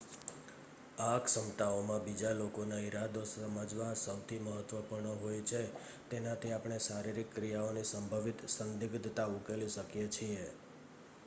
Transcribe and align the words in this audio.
આ 0.99 1.17
ક્ષમતાઓમાં 1.19 2.05
બીજા 2.05 2.31
લોકોના 2.37 2.79
ઇરાદા 2.85 3.25
સમજવા 3.31 3.91
સૌથી 3.99 4.39
મહત્ત્વપૂર્ણ 4.47 5.21
હોય 5.21 5.45
છે 5.45 5.61
તેનાથી 6.09 6.55
આપણે 6.55 6.81
શારીરિક 6.81 7.31
ક્રિયાઓની 7.35 7.87
સંભવિત 7.89 8.45
સંદિગ્ધતા 8.51 9.29
ઉકેલી 9.37 9.71
શકીએ 9.71 10.11
છીએ 10.11 10.51